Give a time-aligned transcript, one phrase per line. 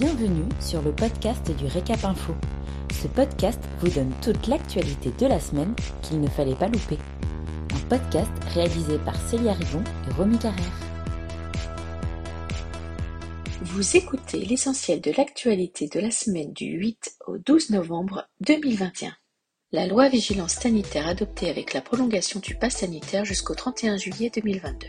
[0.00, 2.32] Bienvenue sur le podcast du Récap Info.
[3.02, 6.96] Ce podcast vous donne toute l'actualité de la semaine qu'il ne fallait pas louper.
[7.74, 10.80] Un podcast réalisé par Célia Rivon et Romy Carrère.
[13.60, 19.12] Vous écoutez l'essentiel de l'actualité de la semaine du 8 au 12 novembre 2021.
[19.72, 24.86] La loi vigilance sanitaire adoptée avec la prolongation du pass sanitaire jusqu'au 31 juillet 2022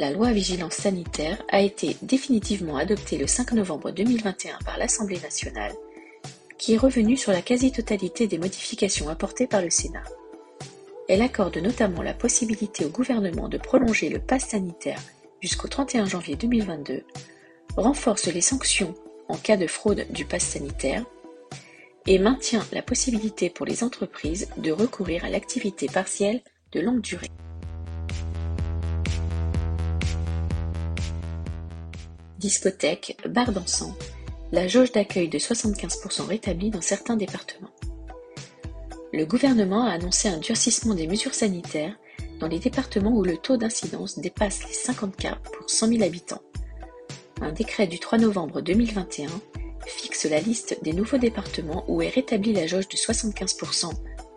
[0.00, 5.74] la loi vigilance sanitaire a été définitivement adoptée le 5 novembre 2021 par l'Assemblée nationale,
[6.56, 10.02] qui est revenue sur la quasi-totalité des modifications apportées par le Sénat.
[11.06, 15.02] Elle accorde notamment la possibilité au gouvernement de prolonger le pass sanitaire
[15.42, 17.04] jusqu'au 31 janvier 2022,
[17.76, 18.94] renforce les sanctions
[19.28, 21.04] en cas de fraude du pass sanitaire
[22.06, 26.40] et maintient la possibilité pour les entreprises de recourir à l'activité partielle
[26.72, 27.28] de longue durée.
[32.40, 33.94] Discothèques, bars dansants,
[34.50, 37.70] la jauge d'accueil de 75% rétablie dans certains départements.
[39.12, 41.96] Le gouvernement a annoncé un durcissement des mesures sanitaires
[42.40, 46.42] dans les départements où le taux d'incidence dépasse les 50 cas pour 100 000 habitants.
[47.42, 49.28] Un décret du 3 novembre 2021
[49.86, 53.90] fixe la liste des nouveaux départements où est rétablie la jauge de 75%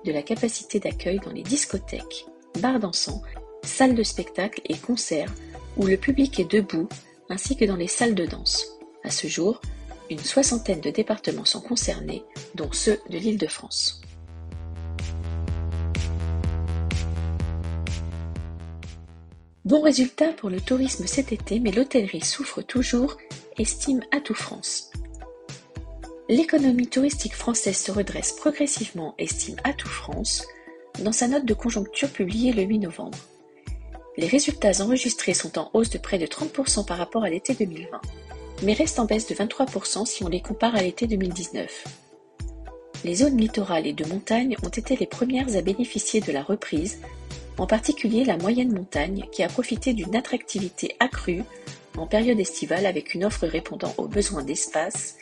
[0.06, 2.26] de la capacité d'accueil dans les discothèques,
[2.60, 3.22] bars dansants,
[3.64, 5.34] salles de spectacle et concerts
[5.78, 6.90] où le public est debout
[7.30, 8.66] ainsi que dans les salles de danse.
[9.04, 9.62] À ce jour,
[10.10, 12.24] une soixantaine de départements sont concernés,
[12.56, 14.02] dont ceux de l'Île-de-France.
[19.66, 23.18] Bon résultat pour le tourisme cet été, mais l'hôtellerie souffre toujours,
[23.58, 24.92] estime Atout France.
[26.28, 30.46] L'économie touristique française se redresse progressivement, estime Atout France,
[31.00, 33.18] dans sa note de conjoncture publiée le 8 novembre.
[34.16, 38.00] Les résultats enregistrés sont en hausse de près de 30% par rapport à l'été 2020,
[38.62, 41.86] mais restent en baisse de 23% si on les compare à l'été 2019.
[43.04, 47.00] Les zones littorales et de montagne ont été les premières à bénéficier de la reprise,
[47.58, 51.44] en particulier la moyenne montagne qui a profité d'une attractivité accrue
[51.98, 55.16] en période estivale avec une offre répondant aux besoins d'espace